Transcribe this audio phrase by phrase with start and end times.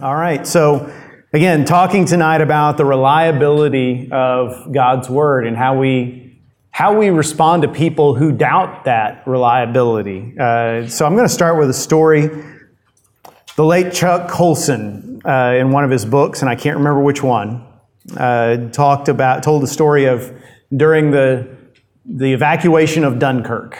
[0.00, 0.92] All right, so
[1.32, 6.38] again, talking tonight about the reliability of God's Word and how we,
[6.70, 10.36] how we respond to people who doubt that reliability.
[10.38, 12.28] Uh, so I'm going to start with a story.
[13.56, 17.24] The late Chuck Colson, uh, in one of his books, and I can't remember which
[17.24, 17.66] one,
[18.16, 20.32] uh, talked about, told the story of
[20.76, 21.56] during the,
[22.04, 23.76] the evacuation of Dunkirk.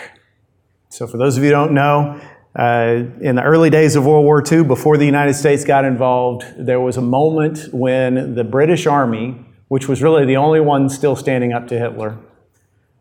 [0.89, 2.21] So, for those of you who don't know,
[2.59, 6.45] uh, in the early days of World War II, before the United States got involved,
[6.59, 11.15] there was a moment when the British Army, which was really the only one still
[11.15, 12.19] standing up to Hitler,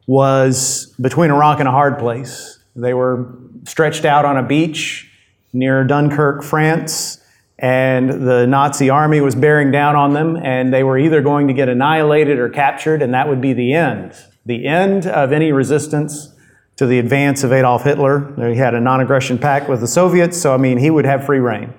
[0.06, 2.60] was between a rock and a hard place.
[2.76, 3.34] They were
[3.66, 5.12] stretched out on a beach
[5.54, 7.20] near Dunkirk, France,
[7.58, 11.54] and the Nazi army was bearing down on them, and they were either going to
[11.56, 14.14] get annihilated or captured, and that would be the end.
[14.46, 16.32] The end of any resistance
[16.78, 18.50] to the advance of Adolf Hitler.
[18.50, 21.26] He had a non aggression pact with the Soviets, so I mean, he would have
[21.26, 21.74] free reign.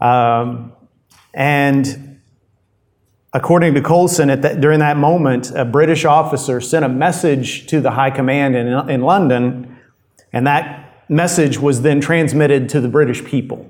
[0.00, 0.72] Um,
[1.34, 2.20] and
[3.32, 4.28] according to Colson,
[4.60, 9.02] during that moment, a British officer sent a message to the high command in, in
[9.02, 9.78] London,
[10.32, 13.66] and that message was then transmitted to the British people.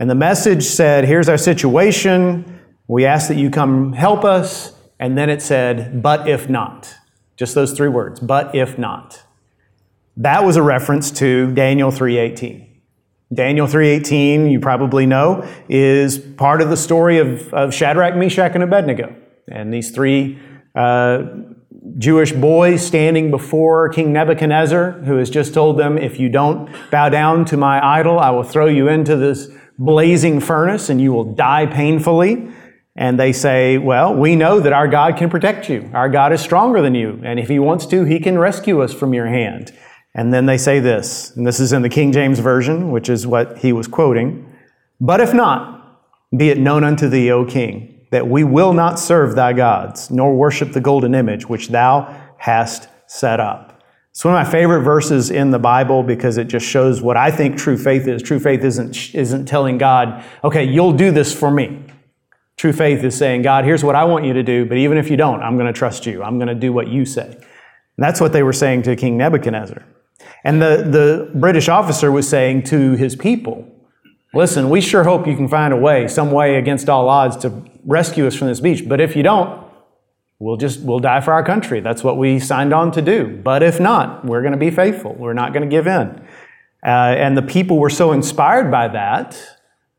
[0.00, 2.60] And the message said, Here's our situation.
[2.88, 4.72] We ask that you come help us.
[4.98, 6.94] And then it said, But if not.
[7.36, 9.22] Just those three words, but if not.
[10.16, 12.66] That was a reference to Daniel 3:18.
[13.32, 18.62] Daniel 3:18, you probably know, is part of the story of, of Shadrach, Meshach, and
[18.62, 19.14] Abednego.
[19.50, 20.38] And these three
[20.74, 21.22] uh,
[21.98, 27.08] Jewish boys standing before King Nebuchadnezzar, who has just told them, If you don't bow
[27.08, 31.34] down to my idol, I will throw you into this blazing furnace and you will
[31.34, 32.48] die painfully.
[32.94, 35.90] And they say, Well, we know that our God can protect you.
[35.94, 37.20] Our God is stronger than you.
[37.24, 39.72] And if he wants to, he can rescue us from your hand.
[40.14, 43.26] And then they say this, and this is in the King James Version, which is
[43.26, 44.46] what he was quoting.
[45.00, 46.00] But if not,
[46.36, 50.36] be it known unto thee, O king, that we will not serve thy gods, nor
[50.36, 53.82] worship the golden image which thou hast set up.
[54.10, 57.30] It's one of my favorite verses in the Bible because it just shows what I
[57.30, 58.22] think true faith is.
[58.22, 61.82] True faith isn't, isn't telling God, okay, you'll do this for me.
[62.58, 65.10] True faith is saying, God, here's what I want you to do, but even if
[65.10, 66.22] you don't, I'm going to trust you.
[66.22, 67.24] I'm going to do what you say.
[67.24, 67.44] And
[67.98, 69.82] that's what they were saying to King Nebuchadnezzar.
[70.44, 73.68] And the, the British officer was saying to his people,
[74.34, 77.62] Listen, we sure hope you can find a way, some way against all odds to
[77.84, 78.88] rescue us from this beach.
[78.88, 79.62] But if you don't,
[80.38, 81.80] we'll just we'll die for our country.
[81.80, 83.40] That's what we signed on to do.
[83.44, 85.12] But if not, we're going to be faithful.
[85.14, 86.26] We're not going to give in.
[86.84, 89.38] Uh, and the people were so inspired by that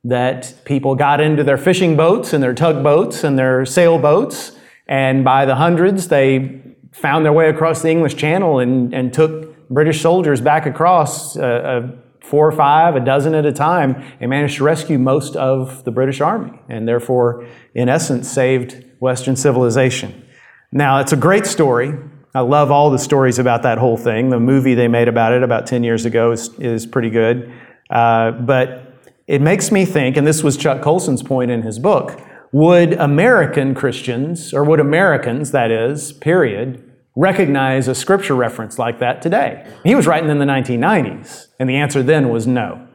[0.04, 4.52] that people got into their fishing boats and their tugboats and their sailboats,
[4.88, 6.60] and by the hundreds they
[6.94, 11.42] found their way across the English Channel and, and took British soldiers back across, uh,
[11.42, 15.84] uh, four or five, a dozen at a time, and managed to rescue most of
[15.84, 17.46] the British Army, and therefore,
[17.76, 20.24] in essence, saved Western civilization.
[20.72, 21.94] Now, it's a great story.
[22.34, 24.30] I love all the stories about that whole thing.
[24.30, 27.52] The movie they made about it about 10 years ago is, is pretty good.
[27.90, 28.94] Uh, but
[29.28, 32.20] it makes me think, and this was Chuck Colson's point in his book,
[32.54, 39.24] would American Christians, or would Americans, that is, period, recognize a scripture reference like that
[39.24, 39.68] today?
[39.84, 42.88] He was writing in the 1990s, and the answer then was no.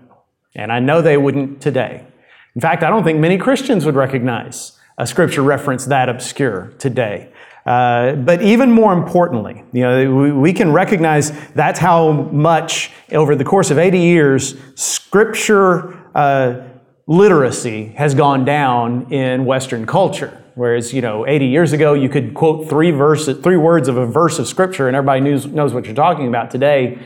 [0.54, 2.06] And I know they wouldn't today.
[2.54, 7.32] In fact, I don't think many Christians would recognize a scripture reference that obscure today.
[7.66, 13.36] Uh, but even more importantly, you know, we, we, can recognize that's how much over
[13.36, 16.67] the course of 80 years, scripture uh,
[17.08, 20.44] literacy has gone down in Western culture.
[20.54, 24.06] Whereas, you know, 80 years ago, you could quote three verses, three words of a
[24.06, 26.50] verse of scripture and everybody knows, knows what you're talking about.
[26.50, 26.98] Today,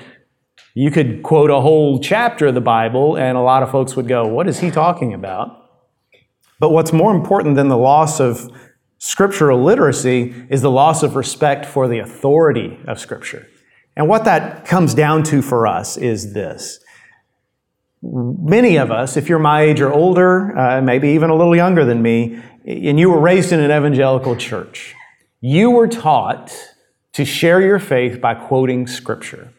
[0.74, 4.08] you could quote a whole chapter of the Bible and a lot of folks would
[4.08, 5.70] go, what is he talking about?
[6.58, 8.50] But what's more important than the loss of
[8.98, 13.46] scriptural literacy is the loss of respect for the authority of scripture.
[13.96, 16.81] And what that comes down to for us is this.
[18.02, 21.84] Many of us, if you're my age or older, uh, maybe even a little younger
[21.84, 24.94] than me, and you were raised in an evangelical church,
[25.41, 26.53] you were taught
[27.12, 29.53] to share your faith by quoting scripture.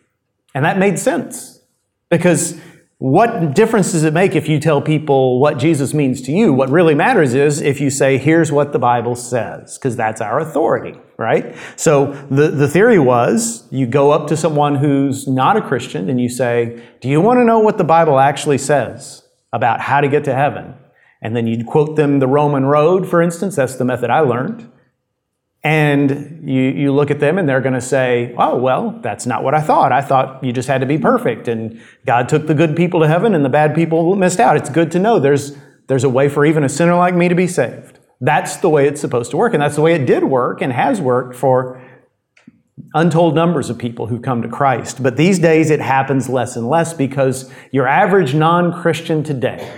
[0.56, 1.62] And that made sense
[2.10, 2.60] because
[2.98, 6.54] what difference does it make if you tell people what Jesus means to you?
[6.54, 10.40] What really matters is if you say, here's what the Bible says, because that's our
[10.40, 11.56] authority, right?
[11.76, 16.20] So the, the theory was you go up to someone who's not a Christian and
[16.20, 20.08] you say, Do you want to know what the Bible actually says about how to
[20.08, 20.76] get to heaven?
[21.22, 23.56] And then you'd quote them the Roman road, for instance.
[23.56, 24.70] That's the method I learned.
[25.64, 29.44] And you, you look at them and they're going to say, oh, well, that's not
[29.44, 29.94] what I thought.
[29.94, 33.08] I thought you just had to be perfect and God took the good people to
[33.08, 34.58] heaven and the bad people missed out.
[34.58, 35.56] It's good to know there's
[35.88, 38.00] there's a way for even a sinner like me to be saved.
[38.24, 40.72] That's the way it's supposed to work, and that's the way it did work and
[40.72, 41.84] has worked for
[42.94, 45.04] untold numbers of people who come to Christ.
[45.04, 49.70] But these days it happens less and less because your average non Christian today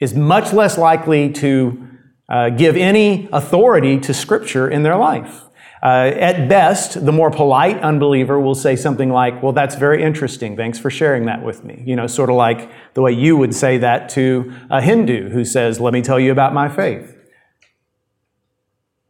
[0.00, 1.86] is much less likely to
[2.28, 5.42] uh, give any authority to Scripture in their life.
[5.80, 10.56] Uh, at best, the more polite unbeliever will say something like, Well, that's very interesting.
[10.56, 11.84] Thanks for sharing that with me.
[11.86, 15.44] You know, sort of like the way you would say that to a Hindu who
[15.44, 17.14] says, Let me tell you about my faith.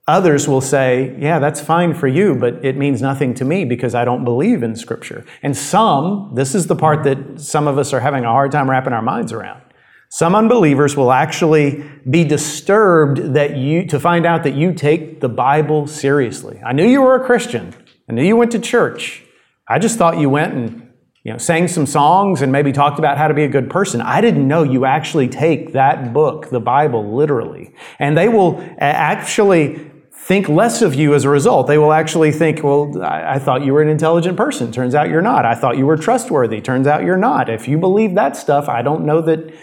[0.07, 3.95] Others will say, Yeah, that's fine for you, but it means nothing to me because
[3.95, 5.25] I don't believe in Scripture.
[5.43, 8.69] And some, this is the part that some of us are having a hard time
[8.69, 9.63] wrapping our minds around.
[10.11, 15.29] Some unbelievers will actually be disturbed that you, to find out that you take the
[15.29, 16.61] Bible seriously.
[16.65, 17.75] I knew you were a Christian.
[18.09, 19.25] I knew you went to church.
[19.67, 20.89] I just thought you went and
[21.25, 24.03] you know, sang some songs and maybe talked about how to be a good person.
[24.03, 27.75] I didn't know you actually take that book, the Bible, literally.
[27.99, 29.91] And they will actually
[30.25, 31.67] think less of you as a result.
[31.67, 34.73] They will actually think, well, I, I, thought you were an intelligent person.
[34.73, 35.45] Turns out you're not.
[35.45, 36.63] I thought you were trustworthy.
[36.63, 37.51] Turns out you're not.
[37.51, 39.55] If you believe that stuff, I don't know that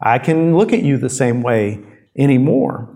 [0.00, 1.78] I can look at you the same way
[2.16, 2.92] anymore.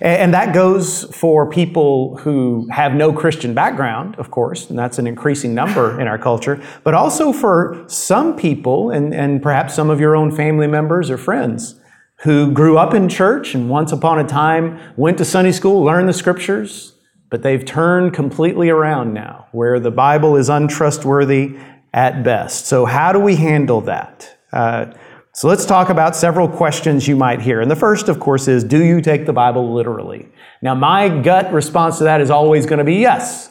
[0.00, 5.08] And that goes for people who have no Christian background, of course, and that's an
[5.08, 9.98] increasing number in our culture, but also for some people, and, and perhaps some of
[9.98, 11.77] your own family members or friends,
[12.22, 16.08] who grew up in church and once upon a time went to Sunday school, learned
[16.08, 16.92] the scriptures,
[17.30, 21.56] but they've turned completely around now, where the Bible is untrustworthy
[21.92, 22.66] at best.
[22.66, 24.36] So, how do we handle that?
[24.52, 24.86] Uh,
[25.32, 27.60] so, let's talk about several questions you might hear.
[27.60, 30.28] And the first, of course, is Do you take the Bible literally?
[30.60, 33.50] Now, my gut response to that is always going to be yes.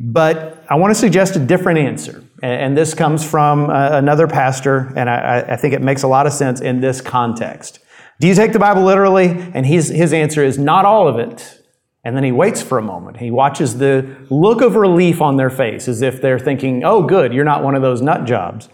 [0.00, 2.24] But I want to suggest a different answer.
[2.40, 6.32] And this comes from uh, another pastor, and I, think it makes a lot of
[6.32, 7.80] sense in this context.
[8.20, 9.28] Do you take the Bible literally?
[9.28, 11.62] And his, his answer is not all of it.
[12.04, 13.16] And then he waits for a moment.
[13.16, 17.32] He watches the look of relief on their face as if they're thinking, oh, good,
[17.32, 18.68] you're not one of those nut jobs.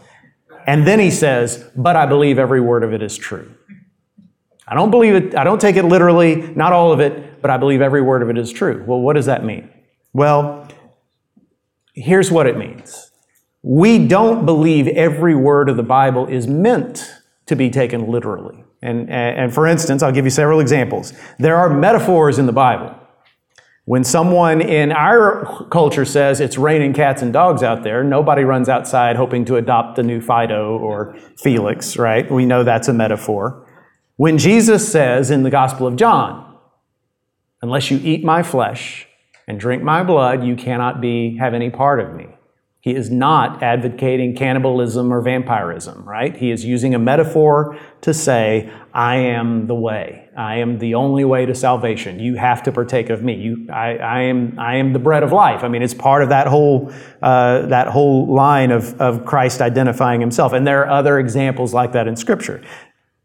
[0.67, 3.51] And then he says, but I believe every word of it is true.
[4.67, 7.57] I don't believe it, I don't take it literally, not all of it, but I
[7.57, 8.85] believe every word of it is true.
[8.87, 9.71] Well, what does that mean?
[10.13, 10.69] Well,
[11.95, 13.11] here's what it means
[13.63, 17.11] we don't believe every word of the Bible is meant
[17.47, 18.63] to be taken literally.
[18.83, 21.15] And, and for instance, I'll give you several examples.
[21.39, 22.95] There are metaphors in the Bible.
[23.87, 28.69] When someone in our culture says it's raining cats and dogs out there, nobody runs
[28.69, 32.31] outside hoping to adopt the new Fido or Felix, right?
[32.31, 33.67] We know that's a metaphor.
[34.17, 36.59] When Jesus says in the Gospel of John,
[37.63, 39.07] unless you eat my flesh
[39.47, 42.27] and drink my blood, you cannot be, have any part of me.
[42.81, 46.37] He is not advocating cannibalism or vampirism, right?
[46.37, 50.29] He is using a metaphor to say, I am the way.
[50.37, 52.21] I am the only way to salvation.
[52.21, 53.37] You have to partake of me.
[53.37, 55.65] You, I, I am, I am the bread of life.
[55.65, 56.93] I mean, it's part of that whole,
[57.23, 60.53] uh, that whole line of, of Christ identifying himself.
[60.53, 62.63] And there are other examples like that in Scripture.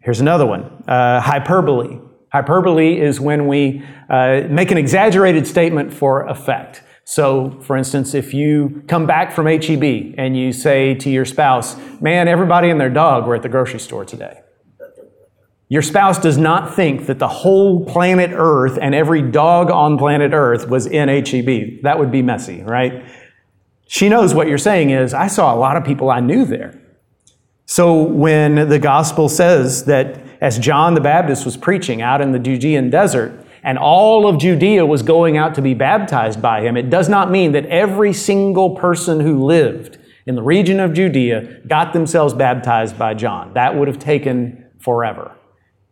[0.01, 2.00] Here's another one uh, hyperbole.
[2.31, 6.83] Hyperbole is when we uh, make an exaggerated statement for effect.
[7.03, 11.75] So, for instance, if you come back from HEB and you say to your spouse,
[11.99, 14.41] Man, everybody and their dog were at the grocery store today.
[15.71, 20.33] Your spouse does not think that the whole planet Earth and every dog on planet
[20.33, 21.83] Earth was in HEB.
[21.83, 23.05] That would be messy, right?
[23.88, 26.79] She knows what you're saying is, I saw a lot of people I knew there.
[27.65, 32.39] So when the gospel says that as John the Baptist was preaching out in the
[32.39, 36.89] Judean desert, and all of Judea was going out to be baptized by him, it
[36.89, 41.91] does not mean that every single person who lived in the region of Judea got
[41.91, 43.53] themselves baptized by John.
[43.53, 45.36] That would have taken forever.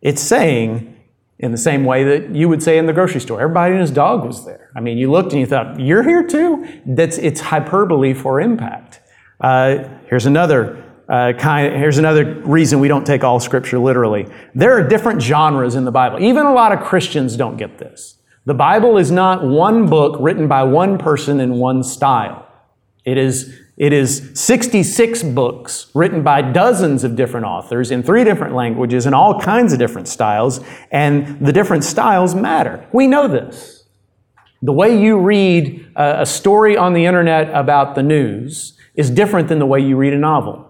[0.00, 0.96] It's saying,
[1.38, 3.90] in the same way that you would say in the grocery store, everybody and his
[3.90, 4.70] dog was there.
[4.74, 6.66] I mean, you looked and you thought, you're here too?
[6.86, 9.00] That's, it's hyperbole for impact.
[9.40, 14.26] Uh, here's another uh, kind of, here's another reason we don't take all scripture literally.
[14.54, 16.20] There are different genres in the Bible.
[16.22, 18.18] Even a lot of Christians don't get this.
[18.44, 22.46] The Bible is not one book written by one person in one style.
[23.04, 28.54] It is, it is 66 books written by dozens of different authors in three different
[28.54, 30.60] languages in all kinds of different styles,
[30.90, 32.86] and the different styles matter.
[32.92, 33.84] We know this.
[34.60, 39.58] The way you read a story on the internet about the news is different than
[39.58, 40.67] the way you read a novel.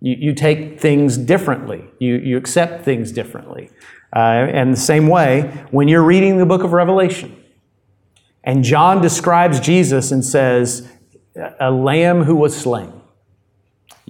[0.00, 3.70] You, you take things differently, you, you accept things differently.
[4.14, 7.36] Uh, and the same way, when you're reading the book of Revelation,
[8.44, 10.88] and John describes Jesus and says,
[11.60, 12.92] a lamb who was slain.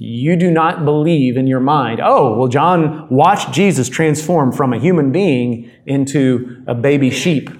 [0.01, 4.79] you do not believe in your mind, oh, well, John watched Jesus transform from a
[4.79, 7.51] human being into a baby sheep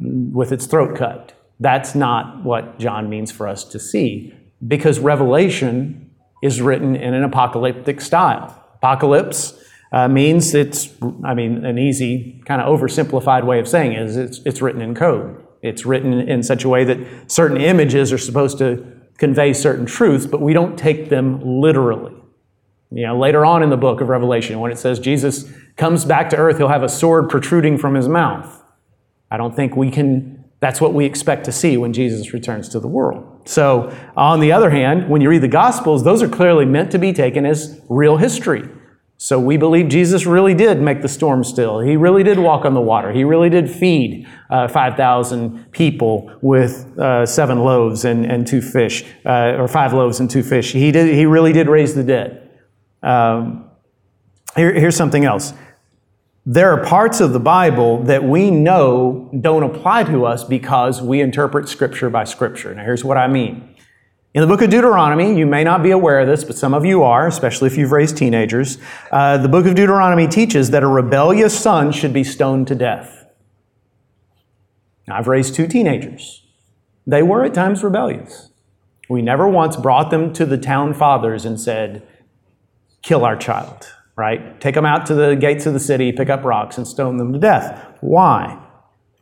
[0.00, 1.34] with its throat cut.
[1.60, 4.34] That's not what John means for us to see
[4.66, 6.01] because Revelation
[6.42, 8.58] is written in an apocalyptic style.
[8.74, 9.58] Apocalypse
[9.92, 10.88] uh, means it's,
[11.24, 14.82] I mean, an easy, kind of oversimplified way of saying it is it's, it's written
[14.82, 15.42] in code.
[15.62, 18.84] It's written in such a way that certain images are supposed to
[19.18, 22.14] convey certain truths, but we don't take them literally.
[22.90, 26.28] You know, later on in the book of Revelation, when it says Jesus comes back
[26.30, 28.62] to earth, he'll have a sword protruding from his mouth.
[29.30, 32.78] I don't think we can, that's what we expect to see when Jesus returns to
[32.78, 33.48] the world.
[33.48, 37.00] So, on the other hand, when you read the Gospels, those are clearly meant to
[37.00, 38.68] be taken as real history.
[39.16, 41.80] So we believe Jesus really did make the storm still.
[41.80, 43.12] He really did walk on the water.
[43.12, 49.04] He really did feed uh, 5,000 people with uh, seven loaves and, and two fish,
[49.24, 50.72] uh, or five loaves and two fish.
[50.72, 52.50] He, did, he really did raise the dead.
[53.02, 53.70] Um,
[54.56, 55.54] here, here's something else.
[56.44, 61.20] There are parts of the Bible that we know don't apply to us because we
[61.20, 62.74] interpret Scripture by Scripture.
[62.74, 63.76] Now, here's what I mean.
[64.34, 66.84] In the book of Deuteronomy, you may not be aware of this, but some of
[66.84, 68.78] you are, especially if you've raised teenagers.
[69.12, 73.24] Uh, the book of Deuteronomy teaches that a rebellious son should be stoned to death.
[75.06, 76.44] Now, I've raised two teenagers.
[77.06, 78.50] They were at times rebellious.
[79.08, 82.04] We never once brought them to the town fathers and said,
[83.02, 84.60] kill our child, right?
[84.60, 87.32] Take them out to the gates of the city, pick up rocks, and stone them
[87.32, 87.96] to death.
[88.00, 88.58] Why?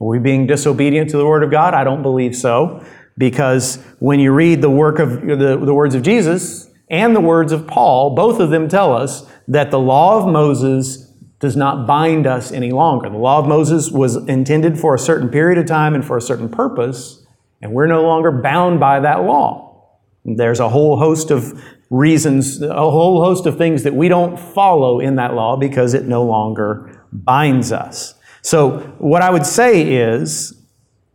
[0.00, 1.74] Are we being disobedient to the word of God?
[1.74, 2.84] I don't believe so
[3.18, 7.52] because when you read the work of the, the words of Jesus and the words
[7.52, 11.06] of Paul, both of them tell us that the law of Moses
[11.38, 13.10] does not bind us any longer.
[13.10, 16.20] The law of Moses was intended for a certain period of time and for a
[16.20, 17.26] certain purpose,
[17.60, 19.98] and we're no longer bound by that law.
[20.24, 25.00] There's a whole host of reasons, a whole host of things that we don't follow
[25.00, 28.14] in that law because it no longer binds us.
[28.42, 30.54] So, what I would say is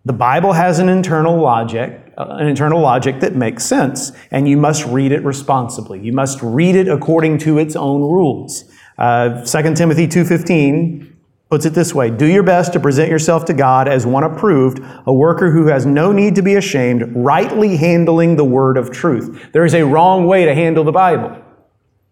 [0.04, 4.58] the Bible has an internal logic, uh, an internal logic that makes sense, and you
[4.58, 6.00] must read it responsibly.
[6.02, 8.66] You must read it according to its own rules.
[8.98, 11.15] Uh, 2 Timothy 2.15
[11.50, 14.80] puts it this way, Do your best to present yourself to God as one approved,
[15.06, 19.52] a worker who has no need to be ashamed, rightly handling the word of truth.
[19.52, 21.42] There is a wrong way to handle the Bible.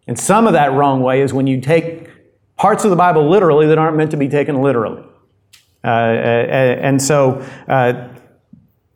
[0.08, 2.10] And some of that wrong way is when you take
[2.58, 5.04] parts of the Bible literally that aren't meant to be taken literally.
[5.84, 8.10] Uh, uh, and so, uh,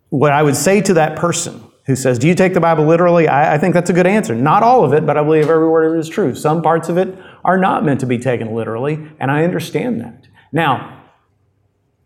[0.09, 3.27] what I would say to that person who says, Do you take the Bible literally?
[3.27, 4.35] I, I, think that's a good answer.
[4.35, 6.33] Not all of it, but I believe every word of it is true.
[6.35, 10.26] Some parts of it are not meant to be taken literally, and I understand that.
[10.51, 11.03] Now,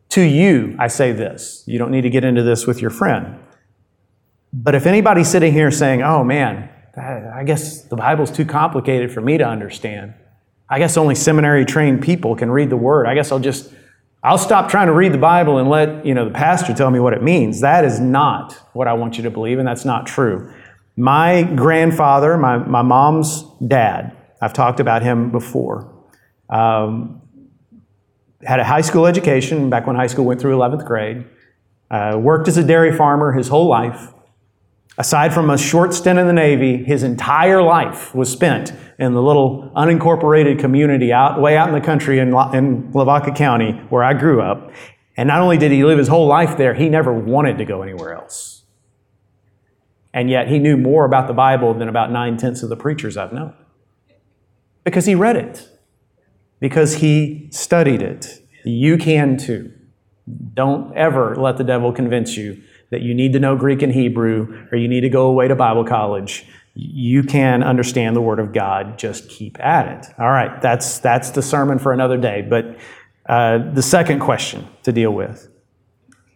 [0.09, 1.63] to you, I say this.
[1.67, 3.39] You don't need to get into this with your friend.
[4.53, 9.21] But if anybody's sitting here saying, Oh man, I guess the Bible's too complicated for
[9.21, 10.13] me to understand.
[10.69, 13.07] I guess only seminary trained people can read the Word.
[13.07, 13.73] I guess I'll just
[14.23, 16.99] I'll stop trying to read the Bible and let, you know, the pastor tell me
[16.99, 17.61] what it means.
[17.61, 20.53] That is not what I want you to believe, and that's not true.
[20.95, 25.91] My grandfather, my, my mom's dad, I've talked about him before,
[26.49, 27.20] um,
[28.45, 31.25] had a high school education back when high school went through 11th grade,
[31.89, 34.13] uh, worked as a dairy farmer his whole life,
[34.97, 39.21] Aside from a short stint in the Navy, his entire life was spent in the
[39.21, 44.13] little unincorporated community out way out in the country in, in Lavaca County, where I
[44.13, 44.71] grew up.
[45.15, 47.81] And not only did he live his whole life there, he never wanted to go
[47.81, 48.63] anywhere else.
[50.13, 53.15] And yet he knew more about the Bible than about nine tenths of the preachers
[53.15, 53.53] I've known.
[54.83, 55.69] Because he read it,
[56.61, 58.41] because he studied it.
[58.63, 59.73] You can too.
[60.53, 64.67] Don't ever let the devil convince you that you need to know Greek and Hebrew
[64.71, 66.45] or you need to go away to Bible college.
[66.73, 68.97] You can understand the Word of God.
[68.97, 70.13] Just keep at it.
[70.17, 72.45] All right, that's, that's the sermon for another day.
[72.47, 72.77] But
[73.25, 75.49] uh, the second question to deal with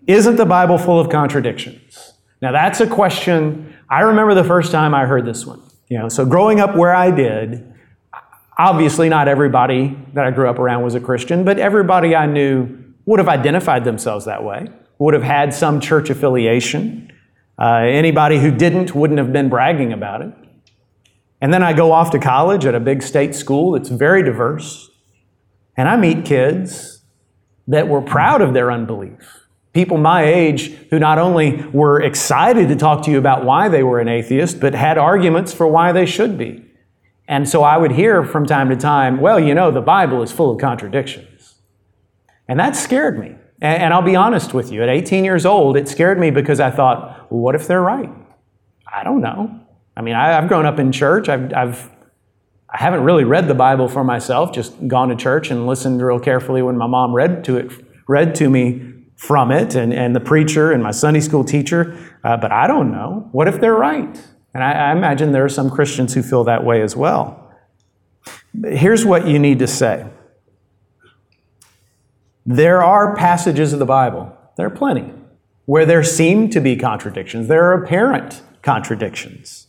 [0.08, 2.14] Isn't the Bible full of contradictions?
[2.42, 3.74] Now, that's a question.
[3.90, 5.62] I remember the first time I heard this one.
[5.88, 7.75] You know, so growing up where I did,
[8.58, 12.84] obviously not everybody that I grew up around was a Christian, but everybody I knew
[13.06, 17.12] would have identified themselves that way would have had some church affiliation.
[17.60, 20.34] Uh, anybody who didn't wouldn't have been bragging about it.
[21.42, 24.90] And then I go off to college at a big state school that's very diverse,
[25.78, 27.02] and I meet kids
[27.68, 29.42] that were proud of their unbelief.
[29.74, 33.84] People my age who not only were excited to talk to you about why they
[33.84, 36.65] were an atheist, but had arguments for why they should be.
[37.28, 40.32] And so I would hear from time to time, well, you know, the Bible is
[40.32, 41.56] full of contradictions.
[42.48, 43.36] And that scared me.
[43.62, 46.70] And, I'll be honest with you, at 18 years old, it scared me because I
[46.70, 48.12] thought, well, what if they're right?
[48.86, 49.62] I don't know.
[49.98, 51.30] I mean, I, have grown up in church.
[51.30, 51.90] I've, I've
[52.76, 56.20] I haven't really read the Bible for myself, just gone to church and listened real
[56.20, 57.72] carefully when my mom read to it,
[58.10, 61.98] read to me from it, and, and the preacher and my Sunday school teacher.
[62.24, 63.30] Uh, but I don't know.
[63.32, 64.22] What if they're right?
[64.56, 67.52] And I, I imagine there are some Christians who feel that way as well.
[68.64, 70.08] Here's what you need to say.
[72.46, 75.12] There are passages of the Bible, there are plenty,
[75.66, 77.50] where there seem to be contradictions.
[77.50, 79.68] There are apparent contradictions.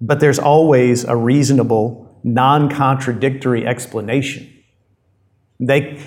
[0.00, 4.52] But there's always a reasonable, non contradictory explanation.
[5.58, 6.00] They,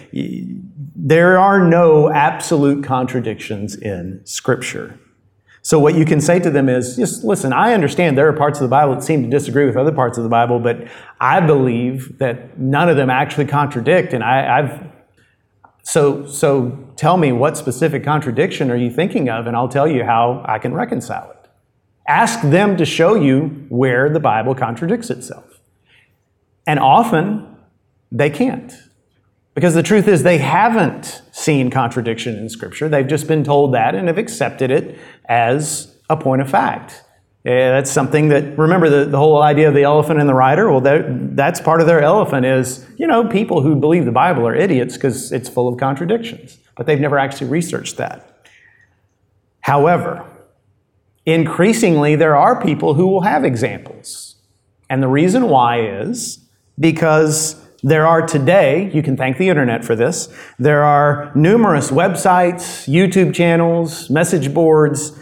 [0.95, 4.97] there are no absolute contradictions in Scripture.
[5.61, 8.59] So, what you can say to them is just listen, I understand there are parts
[8.59, 10.87] of the Bible that seem to disagree with other parts of the Bible, but
[11.19, 14.13] I believe that none of them actually contradict.
[14.13, 14.91] And I, have
[15.83, 20.03] so, so tell me what specific contradiction are you thinking of, and I'll tell you
[20.03, 21.49] how I can reconcile it.
[22.07, 25.61] Ask them to show you where the Bible contradicts itself.
[26.65, 27.57] And often
[28.11, 28.73] they can't.
[29.57, 32.87] Because the truth is, they haven't seen contradiction in Scripture.
[32.87, 37.03] They've just been told that and have accepted it as a point of fact.
[37.43, 40.69] Yeah, that's something that, remember the, the whole idea of the elephant and the rider?
[40.69, 44.47] Well, that, that's part of their elephant is, you know, people who believe the Bible
[44.47, 46.59] are idiots because it's full of contradictions.
[46.75, 48.45] But they've never actually researched that.
[49.61, 50.23] However,
[51.25, 54.35] increasingly there are people who will have examples.
[54.87, 56.45] And the reason why is
[56.79, 62.87] because there are today, you can thank the internet for this, there are numerous websites,
[62.87, 65.17] YouTube channels, message boards,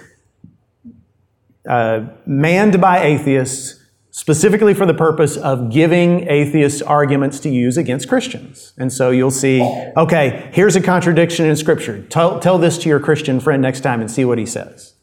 [1.67, 3.81] uh, manned by atheists
[4.11, 8.71] specifically for the purpose of giving atheists arguments to use against Christians.
[8.77, 9.61] And so you'll see,
[9.97, 12.01] okay, here's a contradiction in Scripture.
[12.03, 14.95] Tell, tell this to your Christian friend next time and see what he says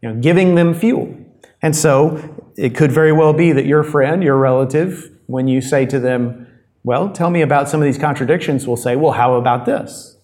[0.00, 1.16] you know, giving them fuel.
[1.62, 5.86] And so it could very well be that your friend, your relative, when you say
[5.86, 6.46] to them,
[6.84, 10.16] Well, tell me about some of these contradictions, We'll say, Well, how about this?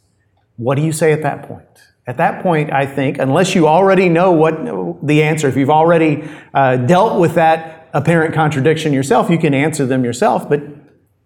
[0.56, 1.66] What do you say at that point?
[2.06, 6.28] At that point, I think, unless you already know what the answer, if you've already
[6.52, 10.62] uh, dealt with that apparent contradiction yourself, you can answer them yourself, but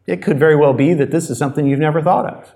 [0.07, 2.55] it could very well be that this is something you've never thought of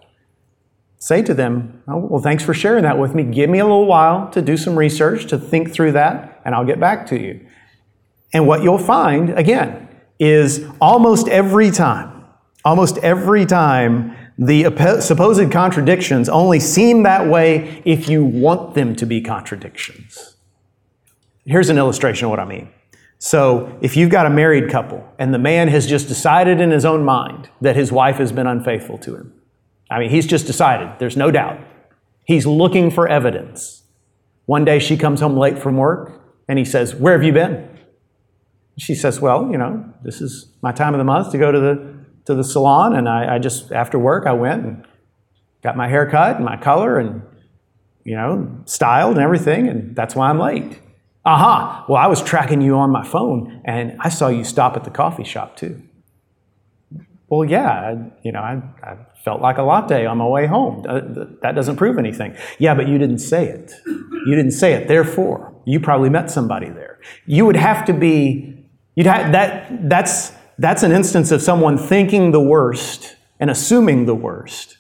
[1.03, 3.25] say to them, oh, Well, thanks for sharing that with me.
[3.25, 6.65] Give me a little while to do some research, to think through that, and I'll
[6.65, 7.45] get back to you.
[8.33, 9.89] And what you'll find, again,
[10.21, 12.12] is almost every time,
[12.65, 14.65] almost every time, the
[15.01, 20.37] supposed contradictions only seem that way if you want them to be contradictions.
[21.45, 22.71] Here's an illustration of what I mean.
[23.19, 26.85] So, if you've got a married couple and the man has just decided in his
[26.85, 29.33] own mind that his wife has been unfaithful to him,
[29.89, 31.61] I mean, he's just decided, there's no doubt.
[32.25, 33.83] He's looking for evidence.
[34.47, 37.69] One day she comes home late from work and he says, Where have you been?
[38.79, 41.61] She says, Well, you know, this is my time of the month to go to
[41.61, 42.95] the, to the salon.
[42.95, 44.87] And I, I just, after work, I went and
[45.63, 47.23] got my hair cut and my color and,
[48.05, 49.69] you know, styled and everything.
[49.69, 50.81] And that's why I'm late.
[51.25, 51.85] Aha.
[51.89, 54.91] Well, I was tracking you on my phone and I saw you stop at the
[54.91, 55.81] coffee shop too.
[57.29, 60.83] Well, yeah, I, you know, I, I, felt like a latte on my way home.
[61.43, 62.37] That doesn't prove anything.
[62.59, 63.73] Yeah, but you didn't say it.
[63.87, 64.89] You didn't say it.
[64.89, 66.99] Therefore, you probably met somebody there.
[67.25, 68.67] You would have to be.
[68.97, 69.89] You'd have that.
[69.89, 74.79] That's that's an instance of someone thinking the worst and assuming the worst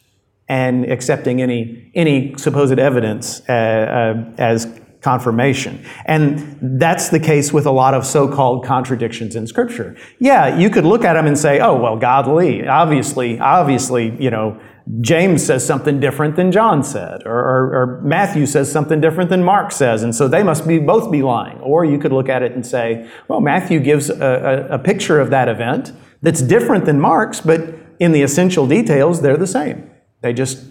[0.48, 4.66] and accepting any any supposed evidence uh, uh, as
[5.02, 5.84] confirmation.
[6.06, 9.96] And that's the case with a lot of so called contradictions in Scripture.
[10.20, 12.66] Yeah, you could look at them and say, oh, well, godly.
[12.66, 14.60] Obviously, obviously, you know,
[15.00, 19.42] James says something different than John said, or, or, or, Matthew says something different than
[19.42, 21.58] Mark says, and so they must be both be lying.
[21.60, 25.20] Or you could look at it and say, well, Matthew gives a, a, a picture
[25.20, 29.88] of that event that's different than Mark's, but in the essential details, they're the same.
[30.20, 30.64] They just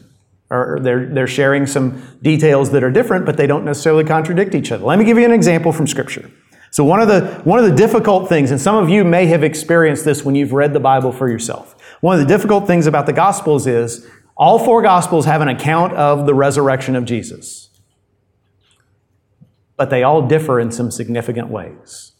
[0.52, 4.72] or they're, they're sharing some details that are different, but they don't necessarily contradict each
[4.72, 4.84] other.
[4.84, 6.30] Let me give you an example from Scripture.
[6.72, 9.44] So one of the one of the difficult things, and some of you may have
[9.44, 11.76] experienced this when you've read the Bible for yourself.
[12.02, 15.94] One of the difficult things about the Gospels is all four Gospels have an account
[15.94, 17.70] of the resurrection of Jesus,
[19.78, 22.12] but they all differ in some significant ways.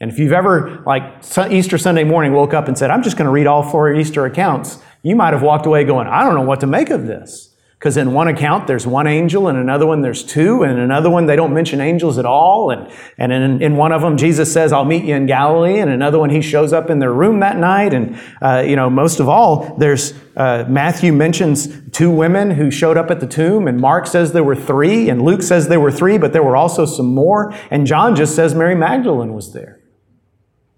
[0.00, 3.26] And if you've ever, like Easter Sunday morning, woke up and said, "I'm just going
[3.26, 6.42] to read all four Easter accounts," you might have walked away going, I don't know
[6.42, 7.45] what to make of this.
[7.78, 11.26] Because in one account, there's one angel, and another one, there's two, and another one,
[11.26, 12.70] they don't mention angels at all.
[12.70, 15.78] And, and in, in one of them, Jesus says, I'll meet you in Galilee.
[15.78, 17.92] And another one, he shows up in their room that night.
[17.92, 22.96] And, uh, you know, most of all, there's uh, Matthew mentions two women who showed
[22.96, 25.92] up at the tomb, and Mark says there were three, and Luke says there were
[25.92, 27.52] three, but there were also some more.
[27.70, 29.80] And John just says Mary Magdalene was there.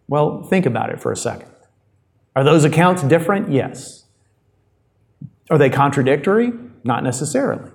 [0.08, 1.50] Well, think about it for a second.
[2.34, 3.52] Are those accounts different?
[3.52, 4.04] Yes.
[5.48, 6.52] Are they contradictory?
[6.88, 7.70] Not necessarily.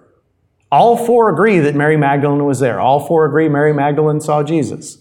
[0.71, 2.80] All four agree that Mary Magdalene was there.
[2.80, 4.97] All four agree Mary Magdalene saw Jesus.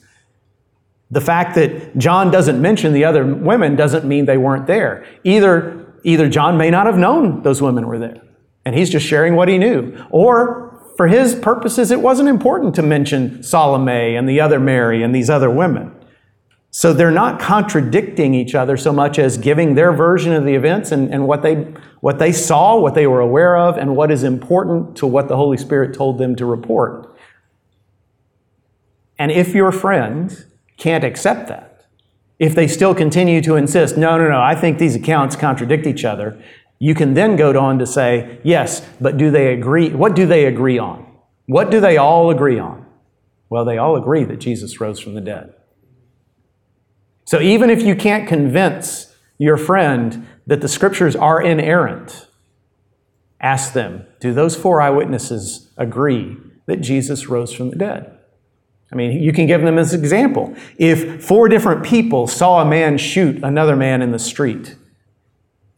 [1.11, 5.07] The fact that John doesn't mention the other women doesn't mean they weren't there.
[5.25, 8.20] Either, either John may not have known those women were there,
[8.66, 9.96] and he's just sharing what he knew.
[10.11, 15.14] Or for his purposes, it wasn't important to mention Salome and the other Mary and
[15.14, 15.90] these other women.
[16.74, 20.90] So they're not contradicting each other so much as giving their version of the events
[20.90, 21.56] and, and what, they,
[22.00, 25.37] what they saw, what they were aware of, and what is important to what the
[25.37, 27.14] Holy Spirit told them to report.
[29.18, 30.46] And if your friend
[30.78, 31.85] can't accept that,
[32.38, 36.06] if they still continue to insist, no, no, no, I think these accounts contradict each
[36.06, 36.42] other,
[36.78, 39.90] you can then go on to say, yes, but do they agree?
[39.90, 41.06] What do they agree on?
[41.44, 42.87] What do they all agree on?
[43.50, 45.52] Well, they all agree that Jesus rose from the dead.
[47.24, 52.28] So even if you can't convince your friend that the scriptures are inerrant,
[53.40, 58.18] ask them do those four eyewitnesses agree that Jesus rose from the dead?
[58.92, 60.54] I mean, you can give them this example.
[60.76, 64.76] If four different people saw a man shoot another man in the street,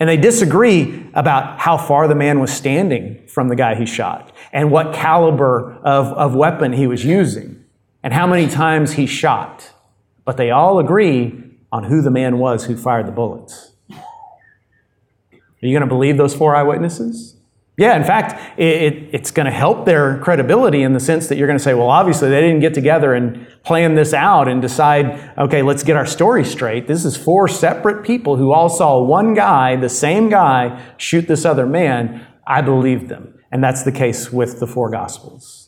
[0.00, 4.32] and they disagree about how far the man was standing from the guy he shot,
[4.52, 7.64] and what caliber of, of weapon he was using,
[8.02, 9.72] and how many times he shot,
[10.24, 13.72] but they all agree on who the man was who fired the bullets.
[13.90, 17.36] Are you going to believe those four eyewitnesses?
[17.76, 21.36] Yeah, in fact, it, it, it's going to help their credibility in the sense that
[21.36, 24.62] you're going to say, well, obviously they didn't get together and plan this out and
[24.62, 26.86] decide, okay, let's get our story straight.
[26.86, 31.44] This is four separate people who all saw one guy, the same guy, shoot this
[31.44, 32.24] other man.
[32.46, 33.40] I believe them.
[33.50, 35.63] And that's the case with the four Gospels.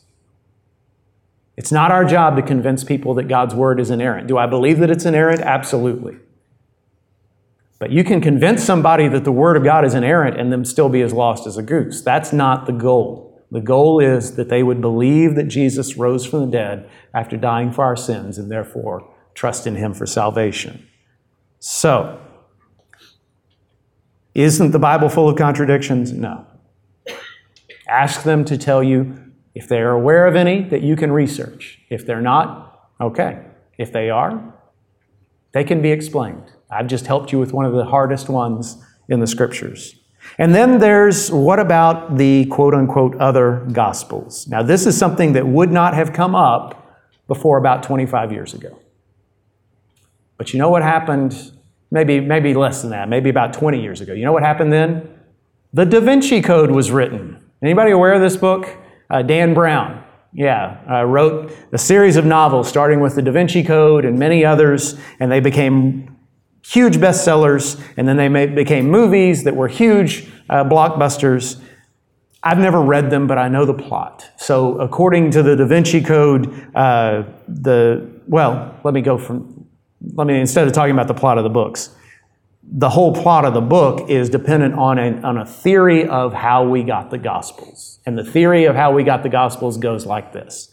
[1.57, 4.27] It's not our job to convince people that God's word is inerrant.
[4.27, 5.41] Do I believe that it's inerrant?
[5.41, 6.17] Absolutely.
[7.79, 10.87] But you can convince somebody that the word of God is inerrant and them still
[10.87, 12.01] be as lost as a goose.
[12.01, 13.43] That's not the goal.
[13.49, 17.71] The goal is that they would believe that Jesus rose from the dead after dying
[17.71, 20.87] for our sins and therefore trust in him for salvation.
[21.59, 22.19] So,
[24.35, 26.11] isn't the Bible full of contradictions?
[26.11, 26.45] No.
[27.87, 29.26] Ask them to tell you
[29.57, 31.79] if they are aware of any that you can research.
[31.89, 33.43] If they're not, okay.
[33.79, 34.53] If they are,
[35.51, 36.51] they can be explained.
[36.69, 38.77] I've just helped you with one of the hardest ones
[39.09, 39.95] in the scriptures.
[40.37, 44.47] And then there's what about the quote unquote other gospels?
[44.47, 46.95] Now, this is something that would not have come up
[47.27, 48.77] before about 25 years ago.
[50.37, 51.51] But you know what happened?
[51.89, 54.13] Maybe, maybe less than that, maybe about 20 years ago.
[54.13, 55.09] You know what happened then?
[55.73, 57.43] The Da Vinci Code was written.
[57.63, 58.77] Anybody aware of this book?
[59.09, 63.63] Uh, Dan Brown, yeah, uh, wrote a series of novels starting with the Da Vinci
[63.63, 66.15] Code and many others, and they became
[66.65, 71.61] huge bestsellers, and then they made, became movies that were huge uh, blockbusters.
[72.43, 74.29] I've never read them, but I know the plot.
[74.37, 79.65] So, according to the Da Vinci Code, uh, the well, let me go from.
[80.13, 81.89] Let me instead of talking about the plot of the books,
[82.69, 86.67] the whole plot of the book is dependent on a, on a theory of how
[86.67, 87.99] we got the Gospels.
[88.05, 90.71] And the theory of how we got the Gospels goes like this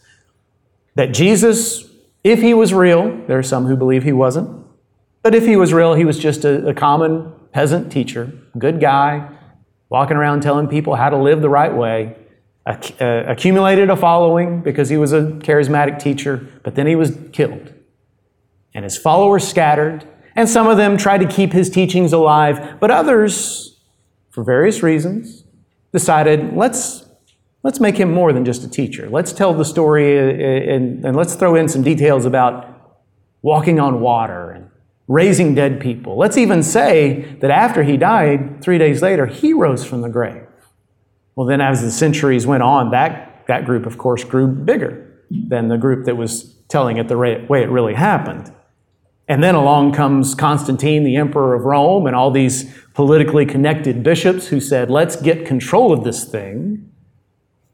[0.95, 1.83] that Jesus,
[2.23, 4.65] if he was real, there are some who believe he wasn't,
[5.21, 9.29] but if he was real, he was just a, a common peasant teacher, good guy,
[9.89, 12.15] walking around telling people how to live the right way,
[12.65, 12.77] uh,
[13.27, 17.73] accumulated a following because he was a charismatic teacher, but then he was killed.
[18.73, 22.91] And his followers scattered and some of them tried to keep his teachings alive, but
[22.91, 23.79] others,
[24.31, 25.43] for various reasons,
[25.91, 27.05] decided let's,
[27.63, 29.09] let's make him more than just a teacher.
[29.09, 32.97] Let's tell the story uh, uh, and, and let's throw in some details about
[33.41, 34.69] walking on water and
[35.07, 36.17] raising dead people.
[36.17, 40.47] Let's even say that after he died, three days later, he rose from the grave.
[41.35, 45.67] Well, then, as the centuries went on, that, that group, of course, grew bigger than
[45.67, 48.51] the group that was telling it the way it really happened.
[49.27, 54.47] And then along comes Constantine, the emperor of Rome, and all these politically connected bishops
[54.47, 56.91] who said, let's get control of this thing.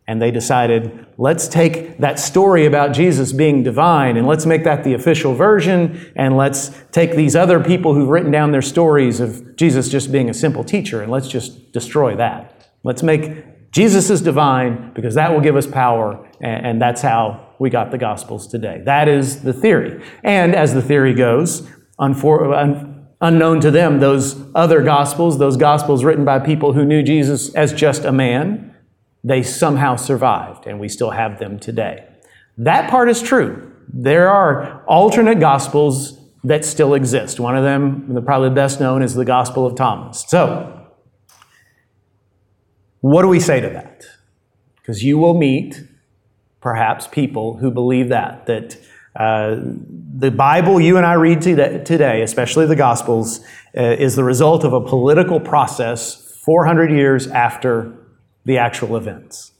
[0.08, 4.84] And they decided, let's take that story about Jesus being divine and let's make that
[4.84, 6.12] the official version.
[6.16, 10.30] And let's take these other people who've written down their stories of Jesus just being
[10.30, 12.70] a simple teacher and let's just destroy that.
[12.84, 16.28] Let's make Jesus is divine because that will give us power.
[16.42, 18.82] And that's how we got the Gospels today.
[18.86, 20.04] That is the theory.
[20.24, 21.62] And as the theory goes,
[22.00, 27.04] unfor- un- unknown to them, those other Gospels, those Gospels written by people who knew
[27.04, 28.76] Jesus as just a man,
[29.24, 32.08] they somehow survived, and we still have them today.
[32.58, 33.72] That part is true.
[33.94, 37.40] There are alternate Gospels that still exist.
[37.40, 40.26] One of them, the probably best known, is the Gospel of Thomas.
[40.28, 40.81] So,
[43.02, 44.06] what do we say to that?
[44.78, 45.84] Because you will meet
[46.62, 48.78] perhaps people who believe that, that
[49.16, 49.58] uh,
[50.18, 53.42] the Bible you and I read today, especially the Gospels,
[53.76, 57.94] uh, is the result of a political process 400 years after
[58.46, 59.52] the actual events.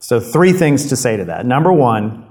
[0.00, 1.46] So, three things to say to that.
[1.46, 2.26] Number one,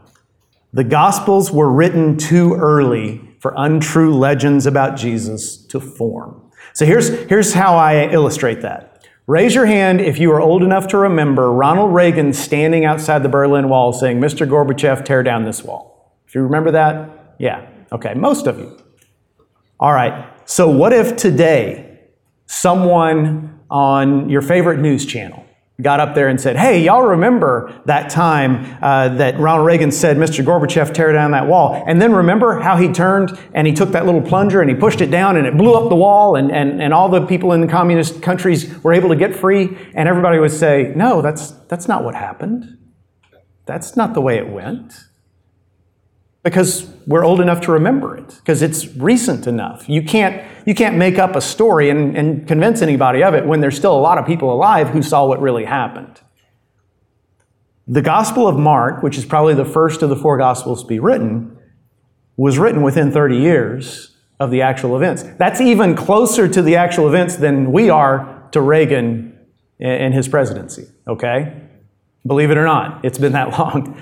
[0.73, 6.41] the Gospels were written too early for untrue legends about Jesus to form.
[6.73, 8.96] So, here's, here's how I illustrate that.
[9.27, 13.29] Raise your hand if you are old enough to remember Ronald Reagan standing outside the
[13.29, 14.47] Berlin Wall saying, Mr.
[14.47, 16.17] Gorbachev, tear down this wall.
[16.25, 17.35] If you remember that?
[17.37, 17.67] Yeah.
[17.91, 18.79] Okay, most of you.
[19.81, 20.31] All right.
[20.45, 21.99] So, what if today
[22.45, 25.45] someone on your favorite news channel
[25.81, 30.17] got up there and said, Hey, y'all remember that time uh, that Ronald Reagan said,
[30.17, 30.43] Mr.
[30.43, 31.83] Gorbachev, tear down that wall?
[31.85, 35.01] And then remember how he turned and he took that little plunger and he pushed
[35.01, 37.61] it down and it blew up the wall and, and, and all the people in
[37.61, 39.77] the communist countries were able to get free?
[39.93, 42.77] And everybody would say, No, that's, that's not what happened.
[43.65, 45.06] That's not the way it went
[46.49, 49.87] because we're old enough to remember it because it's recent enough.
[49.89, 53.59] You can't you can't make up a story and, and convince anybody of it when
[53.59, 56.21] there's still a lot of people alive who saw what really happened.
[57.87, 60.99] The gospel of mark which is probably the first of the four gospels to be
[60.99, 61.57] written
[62.37, 65.23] was written within 30 years of the actual events.
[65.37, 69.37] That's even closer to the actual events than we are to reagan
[69.79, 71.61] and his presidency okay?
[72.25, 73.99] Believe it or not it's been that long.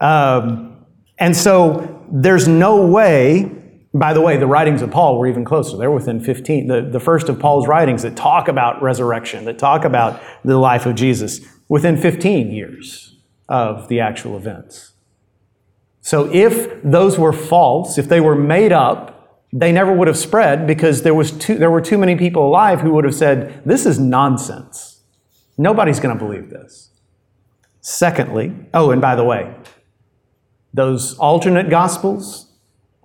[0.00, 0.73] Um,
[1.18, 3.50] and so there's no way,
[3.92, 5.76] by the way, the writings of Paul were even closer.
[5.76, 9.84] They're within 15, the, the first of Paul's writings that talk about resurrection, that talk
[9.84, 13.16] about the life of Jesus, within 15 years
[13.48, 14.92] of the actual events.
[16.00, 19.14] So if those were false, if they were made up,
[19.52, 22.80] they never would have spread because there, was too, there were too many people alive
[22.80, 25.00] who would have said, This is nonsense.
[25.56, 26.90] Nobody's going to believe this.
[27.80, 29.54] Secondly, oh, and by the way,
[30.74, 32.52] those alternate gospels.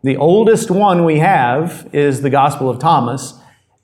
[0.03, 3.36] The oldest one we have is the Gospel of Thomas.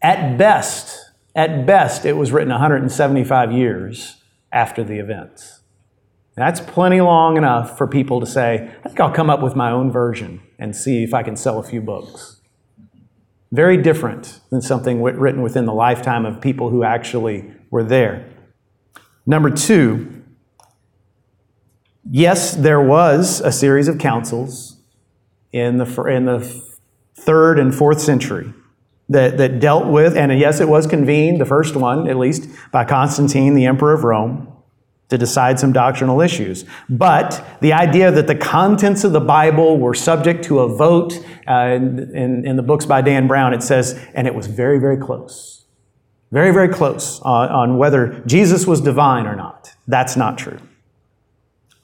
[0.02, 4.18] At best, at best, it was written 175 years
[4.52, 5.62] after the events.
[6.36, 9.72] That's plenty long enough for people to say, I think I'll come up with my
[9.72, 12.42] own version and see if I can sell a few books.
[13.52, 18.28] Very different than something written within the lifetime of people who actually were there.
[19.26, 20.15] Number two,
[22.10, 24.78] yes, there was a series of councils
[25.52, 26.40] in the, in the
[27.16, 28.54] third and fourth century
[29.10, 32.84] that, that dealt with, and yes, it was convened, the first one at least, by
[32.84, 34.52] Constantine, the emperor of Rome,
[35.10, 36.66] to decide some doctrinal issues.
[36.90, 41.14] But the idea that the contents of the Bible were subject to a vote,
[41.48, 44.98] uh, in, in, the books by Dan Brown, it says, and it was very, very
[44.98, 45.66] close.
[46.32, 49.76] Very, very close on, on whether Jesus was divine or not.
[49.88, 50.58] That's not true.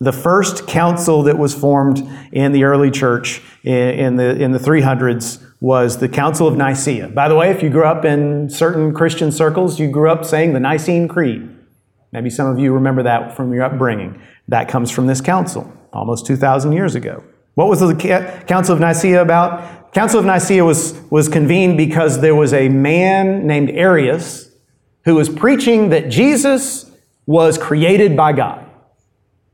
[0.02, 5.46] The first council that was formed in the early church in the, in the 300s
[5.62, 7.10] was the Council of Nicaea.
[7.10, 10.54] By the way, if you grew up in certain Christian circles, you grew up saying
[10.54, 11.48] the Nicene Creed.
[12.12, 14.20] Maybe some of you remember that from your upbringing.
[14.48, 17.24] That comes from this council almost 2,000 years ago.
[17.54, 19.94] What was the Council of Nicaea about?
[19.94, 24.50] Council of Nicaea was, was convened because there was a man named Arius
[25.06, 26.90] who was preaching that Jesus
[27.28, 28.71] was created by God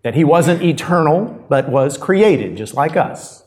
[0.07, 3.43] that he wasn't eternal, but was created just like us.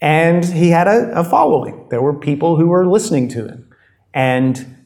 [0.00, 1.86] And he had a, a following.
[1.90, 3.72] There were people who were listening to him.
[4.12, 4.78] And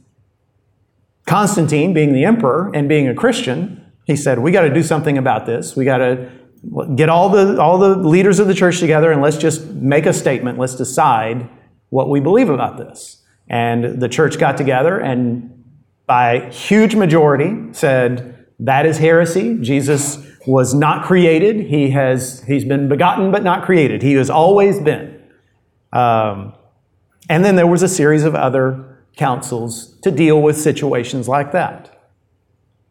[1.24, 5.16] Constantine, being the emperor and being a Christian, he said, We got to do something
[5.16, 5.74] about this.
[5.74, 6.31] We got to
[6.94, 10.12] get all the, all the leaders of the church together and let's just make a
[10.12, 10.59] statement.
[10.59, 11.48] Let's decide
[11.88, 13.22] what we believe about this.
[13.48, 15.64] And the church got together and
[16.07, 19.57] by huge majority said, That is heresy.
[19.62, 21.67] Jesus was not created.
[21.67, 24.03] He has, he's been begotten but not created.
[24.03, 25.23] He has always been.
[25.93, 26.55] Um,
[27.29, 31.95] and then there was a series of other councils to deal with situations like that.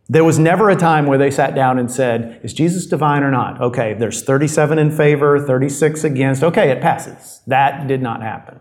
[0.07, 3.31] There was never a time where they sat down and said, Is Jesus divine or
[3.31, 3.59] not?
[3.59, 6.43] Okay, there's 37 in favor, 36 against.
[6.43, 7.41] Okay, it passes.
[7.47, 8.59] That did not happen.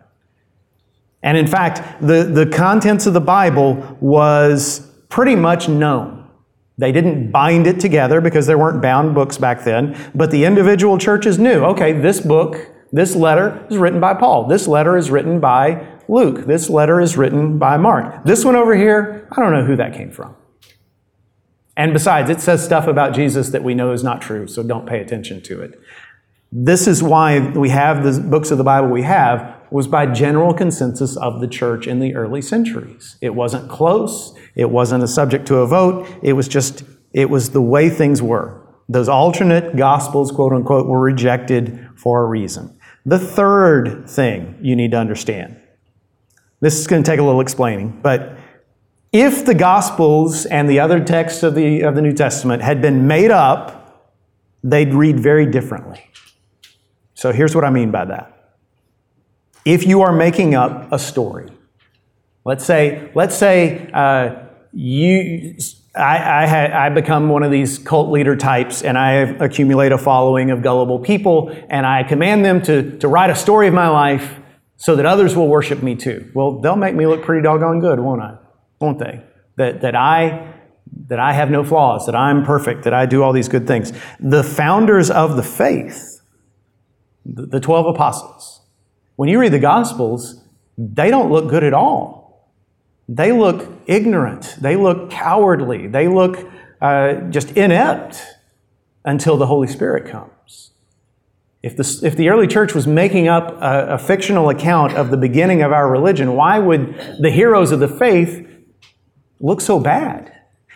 [1.22, 6.25] And in fact, the, the contents of the Bible was pretty much known.
[6.78, 10.98] They didn't bind it together because there weren't bound books back then, but the individual
[10.98, 14.46] churches knew okay, this book, this letter is written by Paul.
[14.46, 16.46] This letter is written by Luke.
[16.46, 18.24] This letter is written by Mark.
[18.24, 20.36] This one over here, I don't know who that came from.
[21.76, 24.86] And besides, it says stuff about Jesus that we know is not true, so don't
[24.86, 25.78] pay attention to it.
[26.50, 30.54] This is why we have the books of the Bible we have was by general
[30.54, 33.16] consensus of the church in the early centuries.
[33.20, 37.50] It wasn't close, it wasn't a subject to a vote, it was just, it was
[37.50, 38.62] the way things were.
[38.88, 42.78] Those alternate gospels, quote unquote, were rejected for a reason.
[43.04, 45.60] The third thing you need to understand
[46.60, 48.36] this is going to take a little explaining, but
[49.12, 53.06] if the gospels and the other texts of the, of the New Testament had been
[53.06, 54.12] made up,
[54.62, 56.10] they'd read very differently.
[57.14, 58.35] So here's what I mean by that.
[59.66, 61.50] If you are making up a story,
[62.44, 65.58] let's say, let's say uh, you,
[65.94, 70.52] I, I, I, become one of these cult leader types and I accumulate a following
[70.52, 74.36] of gullible people and I command them to, to write a story of my life
[74.76, 76.30] so that others will worship me too.
[76.32, 78.36] Well, they'll make me look pretty doggone good, won't I?
[78.80, 79.24] Won't they?
[79.56, 80.54] That, that I
[81.08, 83.92] that I have no flaws, that I'm perfect, that I do all these good things.
[84.20, 86.16] The founders of the faith
[87.26, 88.55] the 12 apostles.
[89.16, 90.42] When you read the Gospels,
[90.78, 92.50] they don't look good at all.
[93.08, 94.56] They look ignorant.
[94.60, 95.86] They look cowardly.
[95.86, 96.46] They look
[96.80, 98.22] uh, just inept
[99.04, 100.72] until the Holy Spirit comes.
[101.62, 105.16] If the, if the early church was making up a, a fictional account of the
[105.16, 108.46] beginning of our religion, why would the heroes of the faith
[109.40, 110.32] look so bad?